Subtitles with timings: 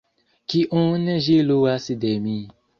[0.53, 2.37] kiun ĝi luas de mi.